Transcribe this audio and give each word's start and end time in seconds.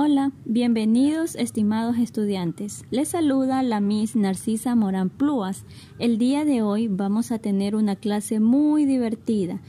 Hola, 0.00 0.30
bienvenidos 0.44 1.34
estimados 1.34 1.98
estudiantes. 1.98 2.84
Les 2.92 3.08
saluda 3.08 3.64
la 3.64 3.80
Miss 3.80 4.14
Narcisa 4.14 4.76
Morán 4.76 5.10
Plúas. 5.10 5.64
El 5.98 6.18
día 6.18 6.44
de 6.44 6.62
hoy 6.62 6.86
vamos 6.86 7.32
a 7.32 7.40
tener 7.40 7.74
una 7.74 7.96
clase 7.96 8.38
muy 8.38 8.84
divertida. 8.84 9.60